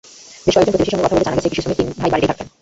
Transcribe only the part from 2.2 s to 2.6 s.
থাকতেন।